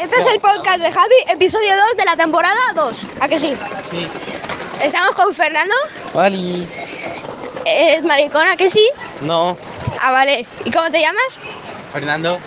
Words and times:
Este 0.00 0.16
es 0.20 0.26
el 0.26 0.40
podcast 0.40 0.78
de 0.80 0.90
Javi, 0.90 1.14
episodio 1.28 1.76
2 1.88 1.96
de 1.96 2.04
la 2.04 2.16
temporada 2.16 2.56
2. 2.74 2.96
¿A 3.20 3.28
que 3.28 3.38
sí? 3.38 3.54
Sí. 3.90 4.08
Estamos 4.82 5.14
con 5.14 5.34
Fernando. 5.34 5.74
Vale. 6.14 6.66
¿Es 7.66 8.02
maricón? 8.02 8.46
¿A 8.48 8.56
que 8.56 8.70
sí? 8.70 8.88
No. 9.20 9.56
Ah, 10.00 10.10
vale. 10.12 10.46
¿Y 10.64 10.70
cómo 10.70 10.90
te 10.90 11.00
llamas? 11.00 11.40
Fernando. 11.92 12.38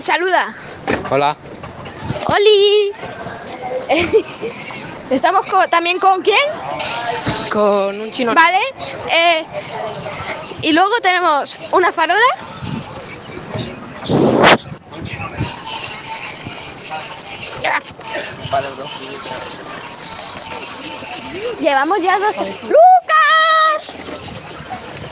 Saluda. 0.00 0.54
Hola. 1.10 1.36
¡Oli! 2.26 2.92
Estamos 5.10 5.46
co- 5.46 5.68
también 5.68 5.98
con 6.00 6.22
quién? 6.22 6.38
Con 7.52 8.00
un 8.00 8.10
chino. 8.10 8.34
Vale. 8.34 8.58
eh, 9.10 9.44
y 10.62 10.72
luego 10.72 10.98
tenemos 11.00 11.56
una 11.72 11.92
farola. 11.92 12.20
Vale, 18.60 18.74
bro. 18.74 18.84
Llevamos 21.58 22.02
ya 22.02 22.18
dos. 22.18 22.36
¡Lucas! 22.36 23.94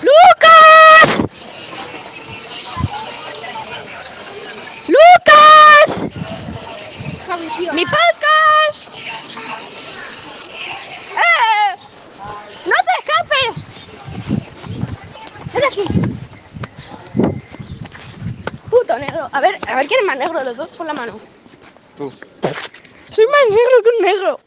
¡Lucas! 0.03 1.19
¡Lucas! 4.89 5.89
¡Mi 7.73 7.85
podcast! 7.87 8.89
¡Eh! 11.17 11.71
¡No 12.67 12.77
te 12.85 12.93
escapes! 13.01 13.55
¡Ven 15.55 15.65
aquí! 15.65 15.85
Puto 18.69 18.99
negro. 18.99 19.31
A 19.33 19.41
ver, 19.41 19.59
a 19.67 19.75
ver 19.75 19.87
quién 19.87 20.01
es 20.01 20.07
más 20.07 20.19
negro 20.19 20.39
de 20.39 20.45
los 20.45 20.57
dos 20.59 20.69
con 20.77 20.87
la 20.87 20.93
mano. 20.93 21.19
Tú. 21.97 22.13
Soy 23.11 23.27
más 23.27 23.41
negro 23.49 23.83
que 23.83 23.91
un 23.97 24.05
negro. 24.05 24.41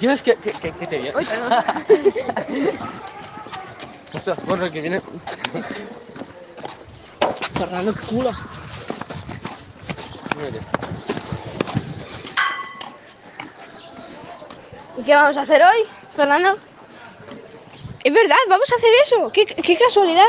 Dios, 0.00 0.22
que, 0.22 0.34
que, 0.36 0.52
que, 0.52 0.72
que 0.72 0.86
te 0.86 0.98
perdón. 0.98 1.14
Ostras, 4.14 4.38
el 4.64 4.72
que 4.72 4.80
viene. 4.80 5.00
Fernando, 7.54 7.94
qué 7.94 8.00
culo. 8.06 8.32
¿Y 14.98 15.02
qué 15.04 15.14
vamos 15.14 15.36
a 15.36 15.42
hacer 15.42 15.62
hoy, 15.62 15.86
Fernando? 16.16 16.58
Es 18.04 18.12
verdad, 18.12 18.36
vamos 18.48 18.70
a 18.72 18.74
hacer 18.74 18.90
eso. 19.04 19.30
Qué, 19.32 19.46
qué 19.46 19.76
casualidad. 19.76 20.26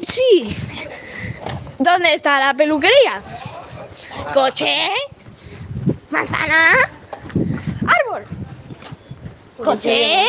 Sí. 0.00 0.56
¿Dónde 1.78 2.14
está 2.14 2.38
la 2.38 2.54
peluquería? 2.54 3.22
Coche. 4.32 4.90
Manzana. 6.10 6.72
Árbol. 7.86 8.26
Coche. 9.64 10.26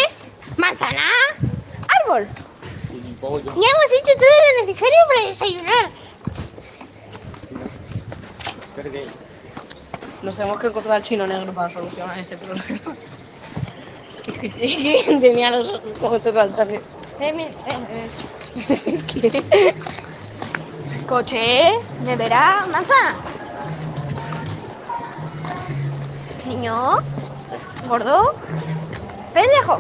Manzana. 0.57 1.09
Árbol. 2.01 2.27
Ya 3.21 3.29
hemos 3.29 3.91
hecho 3.97 4.13
todo 4.17 4.35
lo 4.59 4.66
necesario 4.66 4.97
para 5.07 5.27
desayunar. 5.27 5.91
Nos 10.21 10.35
tenemos 10.35 10.59
que 10.59 10.67
encontrar 10.67 10.95
al 10.95 11.03
chino 11.03 11.27
negro 11.27 11.53
para 11.53 11.73
solucionar 11.73 12.19
este 12.19 12.38
problema. 12.38 12.95
Tenía 15.21 15.51
los 15.51 15.67
ojos 15.69 15.91
como 16.01 16.19
te. 16.19 16.29
Eh, 16.75 16.81
eh, 17.19 18.09
eh. 19.53 19.73
Coche, 21.07 21.71
nevera, 22.03 22.66
manzana. 22.71 23.32
Niño, 26.45 26.97
gordo, 27.88 28.33
pendejo. 29.33 29.79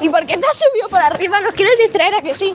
¿Y 0.00 0.08
por 0.08 0.26
qué 0.26 0.36
te 0.36 0.46
has 0.46 0.58
subido 0.58 0.88
por 0.88 1.00
arriba? 1.00 1.40
¿Nos 1.40 1.54
quieres 1.54 1.78
distraer 1.78 2.14
a 2.16 2.20
que 2.20 2.34
sí? 2.34 2.54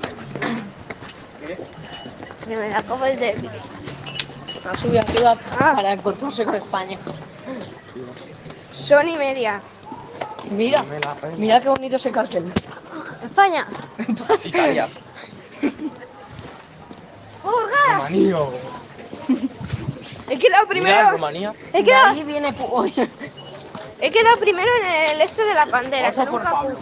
Que 2.47 2.57
me 2.57 2.69
la 2.69 2.83
como 2.83 3.05
el 3.05 3.17
débil. 3.19 3.49
Ha 4.69 4.75
subido 4.75 4.99
arriba 4.99 5.37
para 5.57 5.93
encontrarse 5.93 6.43
con 6.45 6.55
España. 6.55 6.97
Son 8.73 9.07
y 9.07 9.17
media. 9.17 9.61
Mira, 10.51 10.83
mira 11.37 11.61
qué 11.61 11.69
bonito 11.69 11.95
ese 11.95 12.11
cartel. 12.11 12.51
España. 13.27 13.67
Es 14.29 14.45
Italia. 14.45 14.89
¡Hurga! 17.43 17.95
Rumanía. 17.95 18.37
He 20.29 20.37
quedado 20.37 20.65
Mira, 20.65 20.67
primero. 20.67 21.11
Rumanía. 21.11 21.53
He 21.73 21.77
De 21.77 21.83
quedado, 21.83 22.07
ahí 22.09 22.23
viene 22.23 22.53
he 23.99 24.11
quedado 24.11 24.37
primero 24.39 24.69
en 24.81 24.85
el 25.15 25.21
este 25.21 25.43
de 25.43 25.53
la 25.53 25.65
bandera. 25.65 26.07
Pasa 26.07 26.25
que 26.25 26.31
por 26.31 26.39
nunca 26.41 26.51
Pablo. 26.51 26.77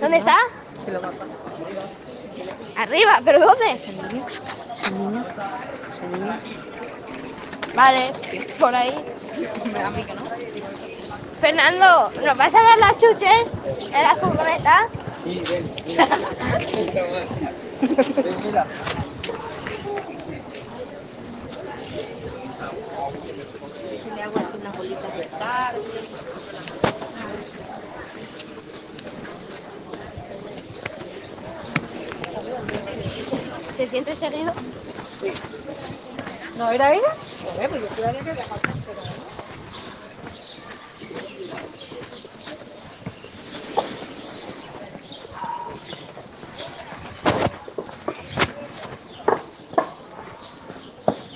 ¿Dónde 0.00 0.16
está? 0.18 0.36
Arriba, 2.76 3.20
¿pero 3.24 3.40
dónde? 3.40 3.80
Vale, 7.74 8.12
por 8.58 8.74
ahí. 8.74 9.04
Me 9.72 9.78
da 9.78 9.86
a 9.88 9.90
mí 9.90 10.04
que 10.04 10.14
no. 10.14 10.25
Fernando, 11.40 12.10
¿nos 12.24 12.36
vas 12.36 12.54
a 12.54 12.62
dar 12.62 12.78
las 12.78 12.96
chuches 12.98 13.50
en 13.92 14.02
la 14.02 14.16
furgoneta? 14.16 14.88
Sí, 15.22 15.42
ven. 15.48 15.74
Mira. 15.86 16.06
Ven, 17.80 18.36
mira. 18.44 18.66
Le 24.14 24.22
hago 24.22 24.38
así 24.38 24.56
unas 24.58 24.76
bolitas 24.76 25.16
de 25.18 25.28
sal. 25.30 25.76
¿Te 33.76 33.86
sientes 33.86 34.18
seguido? 34.18 34.52
¿No 36.56 36.70
era 36.70 36.92
ella? 36.94 37.14
Joder, 37.44 37.68
pues 37.70 37.82
yo 37.82 37.88
juraría 37.94 38.22
que 38.22 38.30
había 38.30 38.46
faltado, 38.46 38.78
pero 38.86 39.00
no. 39.02 39.26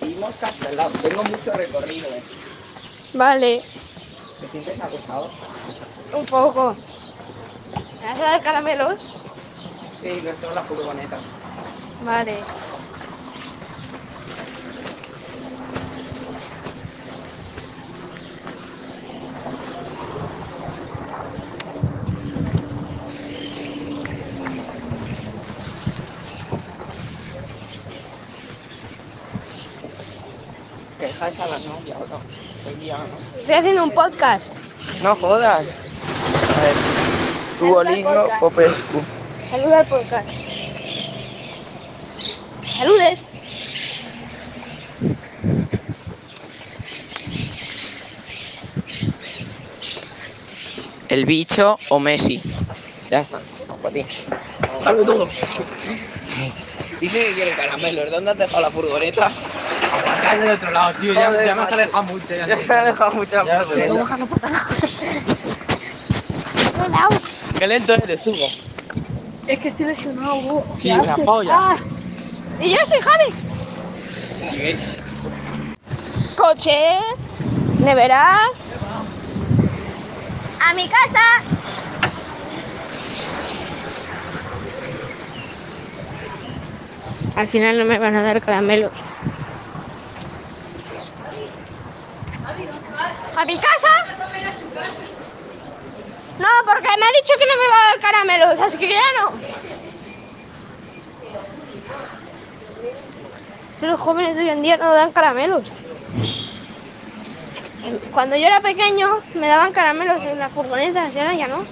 Vimos 0.01 0.30
Castelao. 0.41 0.91
Tengo 1.01 1.23
mucho 1.25 1.53
recorrido. 1.53 2.15
eh. 2.15 2.25
Vale, 3.13 3.53
¿Te 4.41 4.49
sientes 4.49 4.81
acosado? 4.81 5.33
un 6.13 6.25
poco. 6.27 6.85
¿Me 7.99 8.07
vas 8.07 8.19
a 8.21 8.25
dar 8.25 8.43
caramelos? 8.43 9.13
Sí, 10.01 10.21
no 10.23 10.37
tengo 10.39 10.53
la 10.55 10.65
furgoneta. 10.65 11.31
Vale. 11.99 12.51
Dejas 31.21 31.39
a 31.41 31.47
la 31.49 31.59
novia 31.59 31.99
o 31.99 32.07
no. 32.07 32.19
Hoy 32.67 32.75
día 32.77 32.97
no. 32.97 33.39
Estoy 33.39 33.55
haciendo 33.55 33.85
un 33.85 33.91
podcast. 33.91 34.51
No 35.03 35.15
jodas. 35.17 35.77
A 36.57 36.61
ver. 36.63 36.75
Duolingo 37.61 38.27
Popescu. 38.41 39.03
Saluda 39.51 39.81
al 39.81 39.87
podcast. 39.87 40.31
Saludes. 42.63 43.27
El 51.11 51.27
bicho 51.27 51.79
o 51.91 51.99
Messi. 51.99 52.41
Ya 53.11 53.21
está. 53.21 53.43
Para 53.83 53.93
ti. 53.93 54.07
Dale 54.83 55.05
todo. 55.05 55.29
Dice 56.99 57.27
que 57.27 57.33
quiere 57.35 57.51
caramelos. 57.51 58.11
¿Dónde 58.11 58.31
has 58.31 58.39
dejado 58.39 58.63
la 58.63 58.71
furgoneta? 58.71 59.31
Pasar 59.91 60.41
del 60.41 60.51
otro 60.51 60.71
lado, 60.71 60.95
tío. 61.01 61.13
Ya, 61.13 61.27
Joder, 61.27 61.47
ya 61.47 61.55
me 61.55 61.63
has 61.63 61.71
macho. 61.71 61.75
alejado 61.83 62.03
mucho. 62.05 62.27
Ya, 62.35 62.47
Ya 62.47 62.65
se 62.65 62.73
ha 62.73 62.85
dejado 62.85 63.13
mucha 63.13 63.45
Ya, 63.45 63.65
furgoneta. 63.65 64.17
Qué 67.59 67.67
lento 67.67 67.95
eres, 67.95 68.27
Hugo. 68.27 68.47
Es 69.47 69.59
que 69.59 69.69
estoy 69.69 69.87
lesionado, 69.87 70.35
Hugo. 70.37 70.67
Sí, 70.79 70.89
la 70.89 71.17
polla. 71.17 71.55
Ah, 71.59 71.79
y 72.61 72.71
yo 72.71 72.79
soy 72.87 73.01
Javi. 73.01 73.35
Coche, 76.37 76.99
nevera, 77.81 78.35
a 80.61 80.75
mi 80.75 80.89
casa. 80.89 81.21
Al 87.37 87.47
final 87.49 87.79
no 87.79 87.85
me 87.85 87.99
van 87.99 88.17
a 88.17 88.23
dar 88.23 88.41
caramelos. 88.41 88.93
¿A 93.41 93.45
mi 93.47 93.57
casa? 93.57 93.89
No, 96.39 96.49
porque 96.67 96.89
me 96.99 97.07
ha 97.07 97.13
dicho 97.21 97.33
que 97.39 97.47
no 97.47 97.57
me 97.57 97.69
va 97.71 97.77
a 97.79 97.91
dar 97.91 98.01
caramelos, 98.01 98.61
así 98.61 98.77
que 98.77 98.91
ya 98.91 99.01
no. 99.19 99.33
Los 103.81 103.99
jóvenes 103.99 104.37
de 104.37 104.43
hoy 104.43 104.49
en 104.51 104.61
día 104.61 104.77
no 104.77 104.93
dan 104.93 105.13
caramelos. 105.13 105.73
Cuando 108.13 108.37
yo 108.37 108.47
era 108.47 108.61
pequeño 108.61 109.23
me 109.33 109.49
daban 109.49 109.73
caramelos 109.73 110.23
en 110.23 110.39
las 110.39 110.53
furgonetas 110.53 111.17
y 111.17 111.19
ahora 111.19 111.33
ya 111.33 111.49
no. 111.49 111.65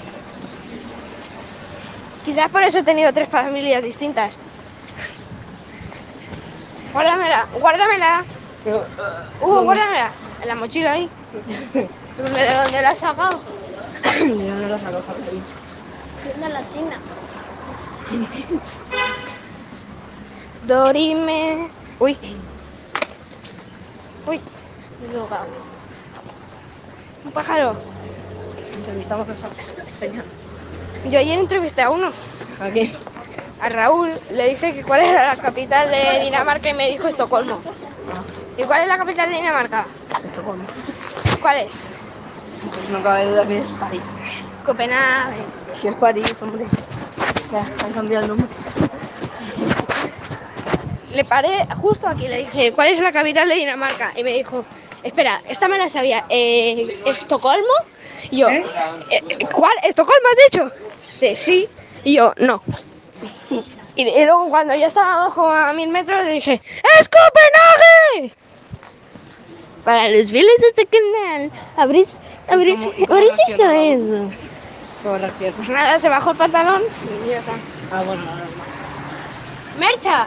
Quizás 2.24 2.48
por 2.50 2.62
eso 2.62 2.78
he 2.78 2.82
tenido 2.82 3.12
tres 3.12 3.28
familias 3.28 3.82
distintas. 3.82 4.38
Guárdamela, 6.94 7.46
guárdamela. 7.60 8.24
Uh, 9.42 9.64
guárdamela. 9.64 10.12
En 10.40 10.48
la 10.48 10.54
mochila 10.54 10.92
ahí. 10.92 11.10
¿Dónde, 11.32 12.40
¿De 12.40 12.54
dónde 12.54 12.82
la 12.82 12.90
has 12.90 12.98
sacado? 12.98 13.40
yo 14.18 14.54
no 14.54 14.68
lo 14.68 14.78
saco, 14.78 15.02
Javi. 15.06 15.42
De 16.40 16.48
la 16.48 16.62
tina. 16.62 16.98
Dorime. 20.66 21.70
Uy. 21.98 22.16
Uy. 24.26 24.40
equivocado. 25.06 25.46
Un 27.24 27.32
pájaro. 27.32 27.76
Entrevistamos 28.74 29.28
a 29.28 29.34
señora. 29.98 30.24
Yo 31.10 31.18
ayer 31.18 31.38
entrevisté 31.38 31.82
a 31.82 31.90
uno. 31.90 32.10
¿A 32.60 32.70
quién? 32.70 32.92
A 33.60 33.68
Raúl 33.68 34.12
le 34.30 34.48
dije 34.50 34.72
que 34.72 34.84
cuál 34.84 35.00
era 35.00 35.34
la 35.34 35.42
capital 35.42 35.90
de 35.90 36.20
Dinamarca 36.24 36.70
y 36.70 36.74
me 36.74 36.88
dijo 36.90 37.08
Estocolmo. 37.08 37.60
¿Y 38.56 38.62
cuál 38.64 38.82
es 38.82 38.88
la 38.88 38.98
capital 38.98 39.28
de 39.30 39.36
Dinamarca? 39.36 39.86
Estocolmo. 40.24 40.64
¿Cuál 41.40 41.58
es? 41.58 41.80
Pues 42.74 42.88
no 42.90 43.02
cabe 43.02 43.26
duda 43.26 43.46
que 43.46 43.58
es 43.58 43.68
París. 43.72 44.10
Copenhague. 44.64 45.44
Que 45.80 45.88
es 45.88 45.96
París, 45.96 46.34
hombre. 46.40 46.66
Ya, 47.52 47.64
han 47.84 47.92
cambiado 47.92 48.24
el 48.24 48.28
nombre. 48.28 48.46
Le 51.10 51.24
paré 51.24 51.66
justo 51.80 52.06
aquí, 52.06 52.28
le 52.28 52.38
dije, 52.38 52.72
¿cuál 52.72 52.88
es 52.88 53.00
la 53.00 53.12
capital 53.12 53.48
de 53.48 53.54
Dinamarca? 53.54 54.12
Y 54.14 54.22
me 54.22 54.32
dijo, 54.34 54.64
espera, 55.02 55.40
esta 55.48 55.66
me 55.68 55.78
la 55.78 55.88
sabía, 55.88 56.26
eh, 56.28 57.00
¿Estocolmo? 57.06 57.72
Y 58.30 58.38
yo, 58.38 58.48
"Eh, 58.50 58.64
eh, 59.10 59.46
¿cuál? 59.52 59.72
¿Estocolmo 59.84 60.28
has 60.28 60.52
dicho? 60.52 60.70
Dice, 61.20 61.34
sí. 61.34 61.68
Y 62.04 62.16
yo, 62.16 62.34
no. 62.36 62.62
Y, 63.96 64.02
y 64.06 64.24
luego 64.26 64.48
cuando 64.50 64.74
ya 64.74 64.86
estaba 64.88 65.14
abajo 65.14 65.48
a 65.48 65.72
mil 65.72 65.88
metros 65.88 66.22
le 66.24 66.30
dije, 66.32 66.60
¡es 67.00 67.08
Copenhague! 67.08 68.32
Para 69.88 70.10
los 70.10 70.30
fieles 70.30 70.52
de 70.60 70.66
este 70.66 70.86
canal, 70.86 71.50
abrís, 71.78 72.14
abrís, 72.46 72.78
abrís 73.08 73.32
esto 73.48 73.70
eso. 73.70 74.30
Pues 75.56 75.68
nada, 75.70 75.98
se 75.98 76.10
bajó 76.10 76.32
el 76.32 76.36
pantalón 76.36 76.82
y 77.24 77.30
ya 77.30 77.38
está. 77.38 77.52
Ah, 77.90 78.02
bueno, 78.02 78.22
no, 78.22 78.36
no. 78.36 79.80
¡Mercha! 79.80 80.26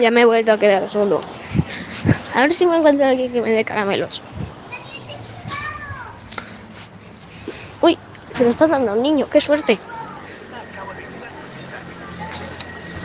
Ya 0.00 0.10
me 0.10 0.22
he 0.22 0.24
vuelto 0.24 0.52
a 0.52 0.58
quedar 0.58 0.88
solo. 0.88 1.20
A 2.34 2.40
ver 2.40 2.52
si 2.54 2.64
me 2.64 2.78
encuentro 2.78 3.06
alguien 3.06 3.30
que 3.30 3.42
me 3.42 3.50
dé 3.50 3.62
caramelos. 3.62 4.22
Uy, 7.82 7.98
se 8.30 8.42
lo 8.42 8.48
está 8.48 8.68
dando 8.68 8.92
a 8.92 8.94
un 8.94 9.02
niño, 9.02 9.28
qué 9.28 9.38
suerte. 9.38 9.78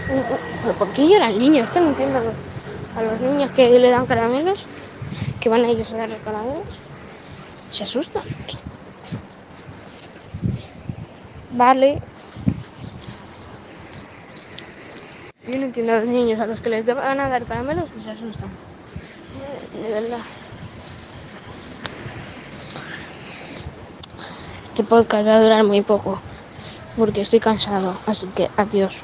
Uh, 0.08 0.14
uh, 0.14 0.40
¿Pero 0.62 0.74
por 0.76 0.94
qué 0.94 1.10
llora 1.10 1.28
el 1.28 1.40
niño? 1.40 1.66
Es 1.66 1.70
que 1.72 1.82
no 1.82 1.90
entiendo 1.90 2.34
a 2.96 3.02
los 3.02 3.20
niños 3.22 3.52
que 3.52 3.70
le 3.70 3.90
dan 3.90 4.06
caramelos, 4.06 4.66
que 5.40 5.50
van 5.50 5.66
a 5.66 5.70
ellos 5.70 5.94
a 5.94 5.98
darle 5.98 6.18
caramelos. 6.18 6.68
Se 7.70 7.84
asustan. 7.84 8.24
Vale. 11.52 12.02
Yo 15.48 15.60
no 15.60 15.66
entiendo 15.66 15.94
a 15.94 16.00
los 16.00 16.06
niños 16.06 16.40
a 16.40 16.46
los 16.46 16.62
que 16.62 16.70
les 16.70 16.86
van 16.86 17.20
a 17.20 17.30
dar 17.30 17.44
caramelos 17.46 17.90
que 17.90 18.02
se 18.02 18.12
asustan. 18.12 18.50
De 19.82 19.90
verdad. 19.90 20.20
Este 24.64 24.84
podcast 24.84 25.28
va 25.28 25.36
a 25.36 25.42
durar 25.42 25.64
muy 25.64 25.82
poco 25.82 26.22
porque 26.98 27.22
estoy 27.22 27.40
cansado, 27.40 27.98
así 28.06 28.28
que 28.28 28.50
adiós. 28.56 29.04